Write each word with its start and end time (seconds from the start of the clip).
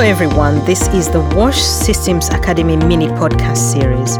Hello, 0.00 0.10
everyone. 0.10 0.64
This 0.64 0.88
is 0.94 1.10
the 1.10 1.20
WASH 1.36 1.60
Systems 1.60 2.30
Academy 2.30 2.74
mini 2.74 3.08
podcast 3.08 3.58
series. 3.58 4.16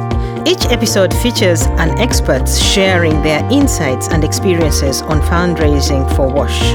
Each 0.47 0.71
episode 0.71 1.11
features 1.23 1.63
an 1.79 1.99
expert 1.99 2.47
sharing 2.47 3.23
their 3.23 3.43
insights 3.51 4.09
and 4.09 4.23
experiences 4.23 5.01
on 5.01 5.23
fundraising 5.23 6.05
for 6.15 6.29
WASH. 6.29 6.75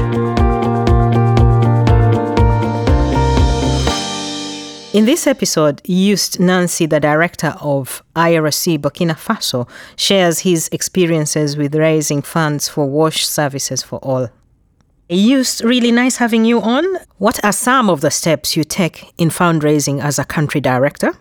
In 4.92 5.04
this 5.04 5.28
episode, 5.28 5.84
Juste 5.84 6.40
Nansi, 6.40 6.90
the 6.90 6.98
director 6.98 7.54
of 7.60 8.02
IRC 8.16 8.78
Burkina 8.80 9.14
Faso, 9.14 9.68
shares 9.94 10.40
his 10.40 10.68
experiences 10.72 11.56
with 11.56 11.76
raising 11.76 12.22
funds 12.22 12.68
for 12.68 12.86
WASH 12.90 13.24
services 13.24 13.84
for 13.84 14.00
all. 14.00 14.30
Juste, 15.08 15.62
really 15.62 15.92
nice 15.92 16.16
having 16.16 16.44
you 16.44 16.60
on. 16.60 16.84
What 17.18 17.38
are 17.44 17.52
some 17.52 17.88
of 17.88 18.00
the 18.00 18.10
steps 18.10 18.56
you 18.56 18.64
take 18.64 19.12
in 19.18 19.28
fundraising 19.30 20.02
as 20.02 20.18
a 20.18 20.24
country 20.24 20.60
director? 20.60 21.12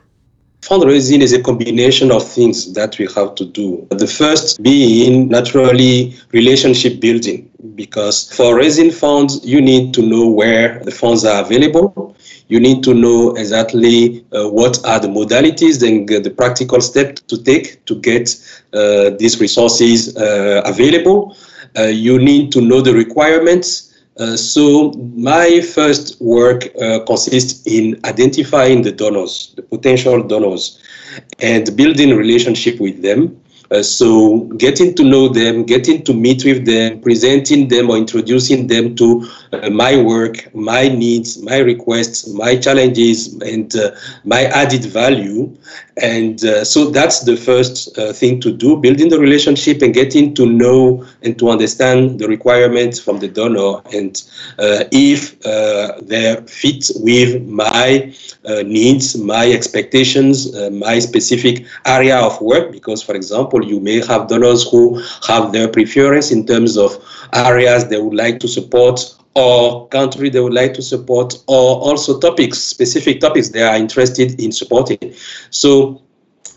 Fundraising 0.62 1.22
is 1.22 1.34
a 1.34 1.40
combination 1.40 2.12
of 2.12 2.28
things 2.28 2.74
that 2.74 2.98
we 2.98 3.06
have 3.16 3.36
to 3.36 3.46
do. 3.46 3.86
The 3.92 4.08
first 4.08 4.64
being 4.64 5.28
naturally 5.28 6.16
relationship 6.32 7.00
building, 7.00 7.48
because 7.76 8.36
for 8.36 8.56
raising 8.56 8.90
funds, 8.90 9.46
you 9.46 9.62
need 9.62 9.94
to 9.94 10.02
know 10.02 10.28
where 10.28 10.80
the 10.84 10.90
funds 10.90 11.24
are 11.24 11.44
available. 11.44 12.16
You 12.48 12.60
need 12.60 12.84
to 12.86 12.96
know 12.96 13.36
exactly 13.36 14.26
uh, 14.32 14.50
what 14.50 14.84
are 14.84 15.00
the 15.00 15.08
modalities 15.08 15.88
and 15.88 16.10
the 16.10 16.32
practical 16.32 16.82
steps 16.82 17.22
to 17.22 17.44
take 17.44 17.86
to 17.86 17.94
get 17.94 18.36
uh, 18.74 19.12
these 19.20 19.40
resources 19.40 20.18
uh, 20.18 20.64
available. 20.66 21.38
Uh, 21.78 21.84
you 21.84 22.20
need 22.20 22.52
to 22.52 22.62
know 22.62 22.82
the 22.82 22.94
requirements. 22.94 23.94
Uh, 24.18 24.38
so 24.38 24.92
my 25.16 25.60
first 25.60 26.20
work 26.22 26.70
uh, 26.82 27.00
consists 27.06 27.66
in 27.68 28.00
identifying 28.06 28.82
the 28.82 28.92
donors, 28.92 29.54
the 29.56 29.62
potential 29.62 30.24
donors, 30.24 30.80
and 31.40 31.76
building 31.76 32.16
relationship 32.16 32.80
with 32.80 33.02
them. 33.02 33.40
Uh, 33.72 33.82
so 33.82 34.42
getting 34.58 34.94
to 34.94 35.04
know 35.04 35.28
them, 35.28 35.64
getting 35.64 36.04
to 36.04 36.14
meet 36.14 36.46
with 36.46 36.66
them, 36.66 37.02
presenting 37.02 37.68
them 37.68 37.90
or 37.90 37.98
introducing 37.98 38.68
them 38.68 38.96
to 38.96 39.28
uh, 39.54 39.70
my 39.72 40.00
work, 40.02 40.54
my 40.54 40.88
needs, 40.88 41.42
my 41.42 41.58
requests, 41.58 42.28
my 42.34 42.56
challenges, 42.56 43.34
and 43.42 43.76
uh, 43.76 43.92
my 44.24 44.44
added 44.46 44.86
value. 44.86 45.52
And 46.02 46.44
uh, 46.44 46.66
so 46.66 46.90
that's 46.90 47.22
the 47.22 47.38
first 47.38 47.98
uh, 47.98 48.12
thing 48.12 48.42
to 48.42 48.52
do, 48.52 48.76
building 48.78 49.10
the 49.10 49.20
relationship 49.20 49.82
and 49.82 49.94
getting 49.94 50.34
to 50.36 50.46
know 50.46 51.06
and 51.22 51.40
to 51.40 51.50
understand 51.50 52.20
the 52.20 52.28
requirements 52.28 53.00
from 53.00 53.20
the 53.20 53.30
donor 53.30 53.82
and 53.94 54.22
uh, 54.60 54.84
if 54.92 55.40
they 55.40 56.36
fit 56.48 56.90
with 56.96 57.44
my 57.48 58.14
needs, 58.66 59.18
my 59.18 59.50
expectations, 59.52 60.54
my 60.72 61.00
specific 61.00 61.66
area 61.86 62.18
of 62.18 62.40
work. 62.42 62.72
Because, 62.72 63.02
for 63.02 63.16
example, 63.16 63.64
you 63.64 63.80
may 63.80 64.06
have 64.06 64.28
donors 64.28 64.70
who 64.70 65.02
have 65.28 65.54
their 65.54 65.70
preference 65.70 66.32
in 66.32 66.46
terms 66.46 66.78
of 66.78 67.02
areas 67.34 67.88
they 67.88 68.00
would 68.00 68.14
like 68.14 68.40
to 68.40 68.48
support 68.48 69.16
or 69.36 69.88
country 69.90 70.30
they 70.30 70.40
would 70.40 70.54
like 70.54 70.74
to 70.74 70.82
support 70.82 71.34
or 71.48 71.78
also 71.78 72.20
topics, 72.20 72.58
specific 72.60 73.20
topics 73.20 73.50
they 73.50 73.62
are 73.62 73.76
interested 73.76 74.40
in 74.40 74.52
supporting. 74.52 75.14
So 75.50 76.02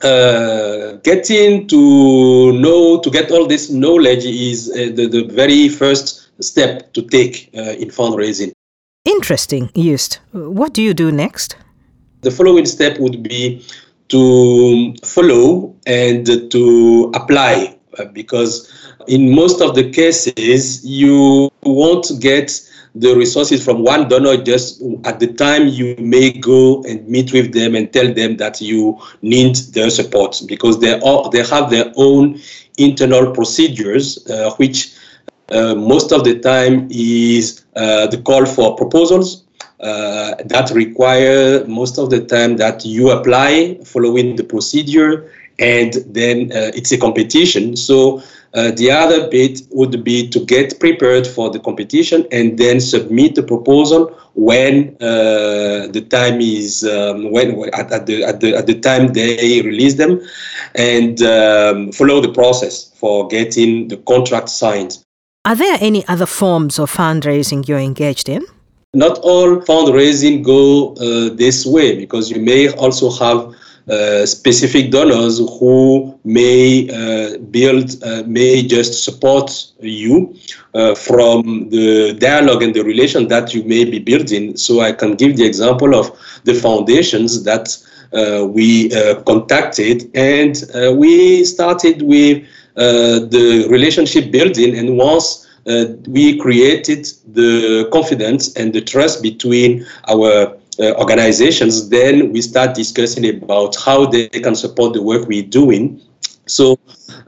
uh, 0.03 0.93
getting 1.03 1.67
to 1.69 2.53
know, 2.53 3.01
to 3.01 3.11
get 3.11 3.31
all 3.31 3.47
this 3.47 3.71
knowledge 3.71 4.25
is 4.25 4.71
uh, 4.71 4.93
the, 4.95 5.07
the 5.07 5.25
very 5.25 5.69
first 5.69 6.31
step 6.41 6.93
to 6.93 7.03
take 7.03 7.51
uh, 7.57 7.73
in 7.73 7.89
fundraising. 7.89 8.53
Interesting, 9.05 9.69
Juste. 9.75 10.21
What 10.33 10.73
do 10.73 10.83
you 10.83 10.95
do 10.95 11.11
next? 11.11 11.57
The 12.21 12.31
following 12.31 12.67
step 12.67 12.99
would 12.99 13.23
be 13.23 13.65
to 14.09 14.95
follow 15.05 15.75
and 15.87 16.27
to 16.51 17.13
apply 17.15 17.77
uh, 17.99 18.05
because 18.07 18.73
in 19.07 19.35
most 19.35 19.61
of 19.61 19.75
the 19.75 19.91
cases 19.91 20.85
you 20.85 21.51
won't 21.63 22.11
get 22.21 22.51
the 22.95 23.15
resources 23.15 23.65
from 23.65 23.83
one 23.83 24.09
donor 24.09 24.37
just 24.37 24.83
at 25.05 25.21
the 25.21 25.27
time 25.35 25.69
you 25.69 25.95
may 25.99 26.31
go 26.31 26.83
and 26.85 27.07
meet 27.09 27.33
with 27.33 27.53
them 27.53 27.75
and 27.75 27.93
tell 27.93 28.13
them 28.13 28.37
that 28.37 28.61
you 28.61 28.99
need 29.23 29.57
their 29.75 29.91
support 29.91 30.41
because 30.47 30.81
they 30.81 30.99
all 31.01 31.29
they 31.31 31.45
have 31.45 31.71
their 31.71 31.93
own 31.97 32.39
internal 32.79 33.33
procedures 33.33 34.27
uh, 34.31 34.51
which 34.57 34.95
uh, 35.51 35.75
most 35.75 36.13
of 36.13 36.25
the 36.25 36.39
time 36.41 36.89
is 36.91 37.65
uh, 37.77 38.07
the 38.09 38.19
call 38.23 38.45
for 38.47 38.77
proposals 38.77 39.45
uh, 39.81 40.35
that 40.47 40.71
require 40.75 41.65
most 41.67 41.99
of 41.99 42.11
the 42.11 42.25
time 42.25 42.57
that 42.57 42.85
you 42.85 43.11
apply 43.11 43.79
following 43.85 44.37
the 44.37 44.45
procedure 44.45 45.31
and 45.59 45.95
then 46.07 46.53
uh, 46.53 46.71
it's 46.75 46.93
a 46.93 46.99
competition. 46.99 47.77
So 47.77 48.23
uh, 48.55 48.71
the 48.73 48.91
other 48.91 49.29
bit 49.29 49.63
would 49.71 50.03
be 50.05 50.29
to 50.29 50.41
get 50.45 50.81
prepared 50.81 51.27
for 51.27 51.51
the 51.51 51.59
competition 51.59 52.27
and 52.33 52.59
then 52.59 52.81
submit 52.81 53.35
the 53.35 53.43
proposal 53.43 54.19
when 54.35 54.97
uh, 55.01 55.89
the 55.91 56.07
time 56.09 56.41
is 56.41 56.85
um, 56.85 57.31
when 57.31 57.63
at, 57.75 57.93
at, 57.93 58.07
the, 58.07 58.25
at 58.25 58.41
the 58.41 58.55
at 58.55 58.67
the 58.67 58.79
time 58.81 59.13
they 59.13 59.61
release 59.63 59.95
them, 59.95 60.21
and 60.77 61.23
um, 61.23 61.93
follow 61.93 62.21
the 62.21 62.33
process 62.33 62.93
for 62.95 63.27
getting 63.29 63.89
the 63.89 63.97
contract 63.99 64.49
signed. 64.49 64.99
Are 65.45 65.57
there 65.57 65.79
any 65.81 66.07
other 66.09 66.27
forms 66.27 66.79
of 66.79 66.91
fundraising 66.91 67.67
you're 67.67 67.79
engaged 67.79 68.29
in? 68.29 68.45
Not 68.95 69.19
all 69.19 69.57
fundraising 69.61 70.43
go 70.43 70.95
uh, 70.95 71.35
this 71.35 71.67
way 71.67 71.97
because 71.97 72.31
you 72.31 72.41
may 72.41 72.69
also 72.71 73.11
have 73.11 73.55
specific 74.27 74.91
donors 74.91 75.39
who 75.39 76.19
may 76.25 76.89
uh, 76.91 77.39
build, 77.51 78.03
uh, 78.03 78.23
may 78.27 78.63
just 78.63 79.05
support 79.05 79.51
you 79.81 80.37
uh, 80.75 80.95
from 80.95 81.69
the 81.71 82.13
dialogue 82.19 82.63
and 82.63 82.75
the 82.75 82.85
relation 82.85 83.29
that 83.29 83.55
you 83.55 83.63
may 83.65 83.85
be 83.85 83.99
building. 83.99 84.57
So 84.57 84.81
I 84.81 84.93
can 84.93 85.15
give 85.15 85.37
the 85.37 85.47
example 85.47 85.95
of 85.95 86.11
the 86.45 86.55
foundations 86.55 87.45
that 87.45 87.77
uh, 88.13 88.47
we 88.47 88.91
contacted, 89.25 90.11
and 90.15 90.55
we 90.99 91.45
started 91.45 92.03
with 92.03 92.47
the 92.75 93.67
relationship 93.69 94.31
building, 94.31 94.77
and 94.77 94.97
once 94.97 95.47
uh, 95.69 95.85
we 96.07 96.39
created 96.39 97.07
the 97.27 97.89
confidence 97.93 98.55
and 98.57 98.73
the 98.73 98.81
trust 98.81 99.23
between 99.23 99.85
our 100.09 100.57
uh, 100.81 100.95
organizations, 100.95 101.89
then 101.89 102.33
we 102.33 102.41
start 102.41 102.75
discussing 102.75 103.29
about 103.29 103.77
how 103.77 104.07
they 104.07 104.29
can 104.29 104.55
support 104.55 104.93
the 104.93 105.03
work 105.03 105.27
we're 105.27 105.43
doing. 105.43 106.01
So 106.47 106.79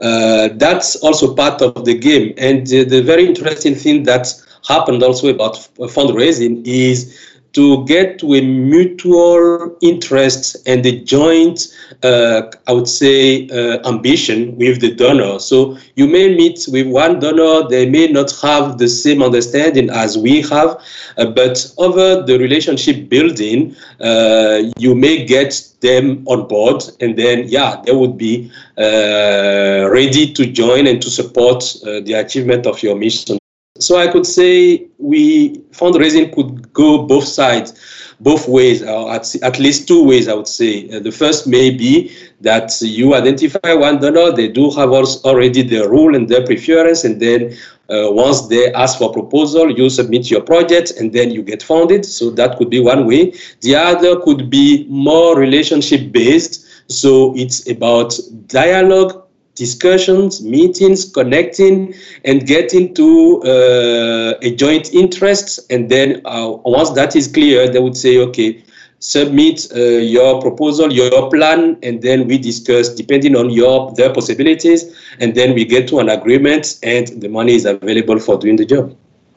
uh, 0.00 0.48
that's 0.54 0.96
also 0.96 1.34
part 1.34 1.60
of 1.60 1.84
the 1.84 1.98
game. 1.98 2.34
And 2.38 2.66
the 2.66 3.02
very 3.02 3.26
interesting 3.26 3.74
thing 3.74 4.04
that 4.04 4.32
happened 4.66 5.02
also 5.02 5.28
about 5.28 5.54
fundraising 5.76 6.62
is 6.66 7.29
to 7.52 7.84
get 7.86 8.18
to 8.20 8.34
a 8.34 8.40
mutual 8.40 9.76
interest 9.82 10.56
and 10.66 10.84
a 10.86 11.00
joint, 11.00 11.68
uh, 12.02 12.42
I 12.66 12.72
would 12.72 12.88
say, 12.88 13.48
uh, 13.48 13.88
ambition 13.88 14.56
with 14.56 14.80
the 14.80 14.94
donor. 14.94 15.38
So 15.38 15.76
you 15.96 16.06
may 16.06 16.34
meet 16.34 16.66
with 16.68 16.86
one 16.86 17.18
donor, 17.18 17.68
they 17.68 17.88
may 17.88 18.06
not 18.06 18.30
have 18.42 18.78
the 18.78 18.88
same 18.88 19.22
understanding 19.22 19.90
as 19.90 20.16
we 20.16 20.42
have, 20.42 20.80
uh, 21.16 21.26
but 21.26 21.72
over 21.78 22.22
the 22.22 22.38
relationship 22.38 23.08
building, 23.08 23.74
uh, 24.00 24.62
you 24.78 24.94
may 24.94 25.24
get 25.24 25.66
them 25.80 26.22
on 26.26 26.46
board, 26.46 26.84
and 27.00 27.16
then 27.16 27.48
yeah, 27.48 27.80
they 27.84 27.92
would 27.92 28.16
be 28.16 28.50
uh, 28.78 29.88
ready 29.90 30.32
to 30.32 30.46
join 30.46 30.86
and 30.86 31.00
to 31.02 31.10
support 31.10 31.64
uh, 31.82 32.00
the 32.00 32.12
achievement 32.12 32.66
of 32.66 32.82
your 32.82 32.96
mission. 32.96 33.38
So 33.78 33.96
I 33.96 34.08
could 34.08 34.26
say 34.26 34.86
we 34.98 35.58
fundraising 35.72 36.34
could 36.34 36.59
go 36.72 37.06
both 37.06 37.24
sides, 37.24 37.72
both 38.20 38.48
ways, 38.48 38.82
or 38.82 39.12
at, 39.12 39.34
at 39.42 39.58
least 39.58 39.88
two 39.88 40.04
ways, 40.04 40.28
I 40.28 40.34
would 40.34 40.48
say. 40.48 40.88
Uh, 40.90 41.00
the 41.00 41.10
first 41.10 41.46
may 41.46 41.70
be 41.70 42.14
that 42.40 42.72
you 42.80 43.14
identify 43.14 43.74
one 43.74 44.00
donor, 44.00 44.32
they 44.32 44.48
do 44.48 44.70
have 44.70 44.90
already 44.90 45.62
their 45.62 45.88
rule 45.88 46.14
and 46.14 46.28
their 46.28 46.44
preference, 46.44 47.04
and 47.04 47.20
then 47.20 47.56
uh, 47.90 48.08
once 48.10 48.46
they 48.46 48.72
ask 48.74 48.98
for 48.98 49.12
proposal, 49.12 49.70
you 49.70 49.90
submit 49.90 50.30
your 50.30 50.40
project 50.40 50.92
and 50.92 51.12
then 51.12 51.30
you 51.32 51.42
get 51.42 51.60
funded. 51.60 52.04
So 52.06 52.30
that 52.30 52.56
could 52.56 52.70
be 52.70 52.78
one 52.78 53.04
way. 53.04 53.34
The 53.62 53.74
other 53.74 54.20
could 54.20 54.48
be 54.48 54.86
more 54.88 55.36
relationship 55.36 56.12
based. 56.12 56.66
So 56.88 57.34
it's 57.36 57.68
about 57.68 58.16
dialogue 58.46 59.26
discussions, 59.60 60.42
meetings, 60.42 61.04
connecting, 61.18 61.92
and 62.24 62.46
getting 62.46 62.94
to 62.94 63.42
uh, 63.44 64.48
a 64.48 64.50
joint 64.56 64.86
interest. 64.94 65.60
And 65.68 65.90
then 65.90 66.22
uh, 66.24 66.48
once 66.64 66.90
that 66.98 67.14
is 67.14 67.28
clear, 67.28 67.68
they 67.68 67.78
would 67.78 67.96
say, 67.96 68.16
okay, 68.28 68.64
submit 69.00 69.68
uh, 69.76 69.80
your 70.16 70.40
proposal, 70.40 70.90
your 70.90 71.28
plan, 71.30 71.76
and 71.82 72.00
then 72.00 72.26
we 72.26 72.38
discuss 72.38 72.88
depending 72.88 73.36
on 73.36 73.50
your 73.50 73.92
their 73.96 74.12
possibilities, 74.12 74.80
and 75.20 75.34
then 75.34 75.54
we 75.54 75.64
get 75.64 75.88
to 75.88 75.98
an 76.00 76.08
agreement, 76.08 76.78
and 76.82 77.08
the 77.20 77.28
money 77.28 77.54
is 77.54 77.64
available 77.66 78.18
for 78.18 78.38
doing 78.38 78.56
the 78.56 78.64
job. 78.64 78.96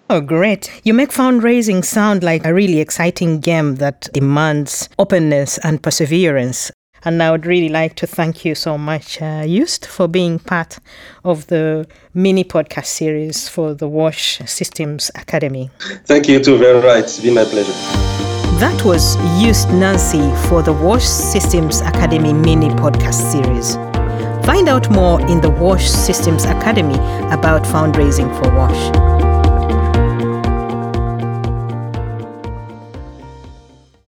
Oh, 0.10 0.22
great. 0.22 0.70
You 0.84 0.94
make 0.94 1.12
fundraising 1.12 1.84
sound 1.84 2.24
like 2.24 2.46
a 2.46 2.54
really 2.54 2.80
exciting 2.80 3.40
game 3.40 3.76
that 3.76 4.10
demands 4.14 4.90
openness 5.00 5.58
and 5.64 5.82
perseverance. 5.82 6.72
And 7.06 7.22
I 7.22 7.32
would 7.32 7.46
really 7.46 7.70
like 7.70 7.96
to 7.96 8.08
thank 8.08 8.46
you 8.46 8.56
so 8.56 8.78
much, 8.78 9.22
uh, 9.22 9.44
Juste, 9.44 9.86
for 9.86 10.08
being 10.08 10.40
part 10.40 10.80
of 11.26 11.48
the 11.48 11.86
mini 12.14 12.44
podcast 12.44 12.86
series 12.86 13.50
for 13.50 13.74
the 13.74 13.88
WASH 13.88 14.40
Systems 14.46 15.12
Academy. 15.16 15.70
Thank 16.06 16.30
you 16.30 16.42
too, 16.42 16.58
Vera. 16.58 16.82
Right, 16.82 17.04
it's 17.04 17.20
been 17.20 17.34
my 17.34 17.44
pleasure. 17.44 17.74
That 18.60 18.86
was 18.86 19.18
Juste 19.42 19.68
Nansi 19.72 20.24
for 20.48 20.62
the 20.62 20.72
WASH 20.72 21.04
Systems 21.04 21.82
Academy 21.82 22.32
mini 22.32 22.70
podcast 22.70 23.32
series. 23.32 23.76
Find 24.46 24.70
out 24.70 24.90
more 24.90 25.20
in 25.28 25.42
the 25.42 25.50
WASH 25.50 25.90
Systems 25.90 26.46
Academy 26.46 26.96
about 27.32 27.64
fundraising 27.64 28.30
for 28.38 28.50
WASH. 28.56 29.13